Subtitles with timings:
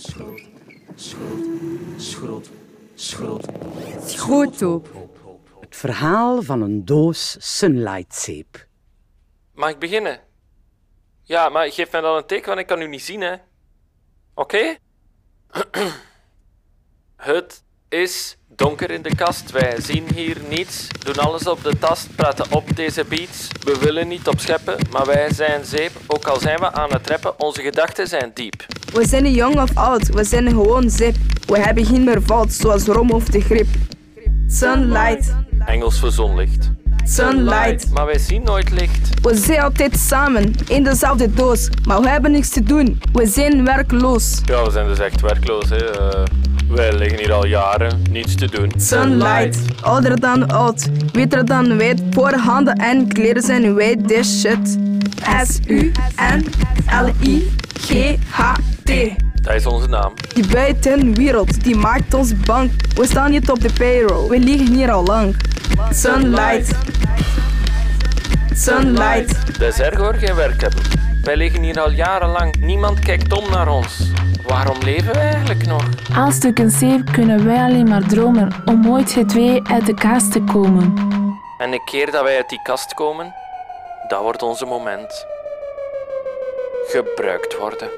[0.00, 0.40] schroot,
[0.94, 1.44] schroot,
[1.96, 2.48] schroot,
[2.94, 3.44] schroot.
[4.06, 4.88] Schroothoop.
[5.60, 8.66] Het verhaal van een doos Sunlightzeep.
[9.54, 10.20] Mag ik beginnen?
[11.22, 13.34] Ja, maar geef mij dan een teken, want ik kan u niet zien, hè.
[14.34, 14.76] Oké?
[17.16, 19.50] Het is donker in de kast.
[19.50, 23.48] Wij zien hier niets, doen alles op de tast, praten op deze beats.
[23.64, 25.92] We willen niet op scheppen, maar wij zijn zeep.
[26.06, 28.66] Ook al zijn we aan het rappen, onze gedachten zijn diep.
[28.92, 31.16] We zijn niet jong of oud, we zijn gewoon zip.
[31.46, 33.66] We hebben geen meer fout, zoals rom of de grip.
[34.48, 35.34] Sunlight,
[35.66, 36.70] Engels voor zonlicht.
[37.04, 37.90] sunlight.
[37.92, 39.08] Maar wij zien nooit licht.
[39.22, 41.68] We zijn altijd samen, in dezelfde doos.
[41.86, 44.40] Maar we hebben niks te doen, we zijn werkloos.
[44.44, 45.76] Ja, we zijn dus echt werkloos, hè.
[45.90, 46.22] Eh,
[46.68, 48.72] wij liggen hier al jaren, niets te doen.
[48.76, 52.02] Sunlight, ouder dan oud, witter dan wit.
[52.10, 54.78] Voor handen en kleren zijn wij this shit.
[57.80, 58.90] S-U-N-L-I-G-H-T.
[59.42, 60.12] Dat is onze naam.
[60.34, 62.70] Die buitenwereld, die maakt ons bang.
[62.94, 65.36] We staan niet op de payroll, we liggen hier al lang.
[65.90, 66.76] Sunlight.
[68.54, 69.58] Sunlight.
[69.58, 70.82] Dat is erg hoor, geen werk hebben.
[71.22, 72.54] Wij liggen hier al jarenlang.
[72.60, 74.12] Niemand kijkt om naar ons.
[74.46, 75.84] Waarom leven wij eigenlijk nog?
[76.12, 80.40] Aan stukken zeep kunnen wij alleen maar dromen om ooit gedwee uit de kast te
[80.40, 80.94] komen.
[81.58, 83.34] En de keer dat wij uit die kast komen,
[84.08, 85.26] dat wordt onze moment
[86.90, 87.90] gebruikt worden.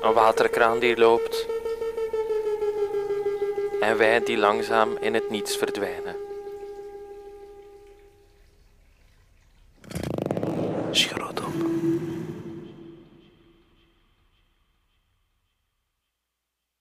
[0.00, 1.46] Een waterkraan die loopt.
[3.80, 6.16] En wij die langzaam in het niets verdwijnen.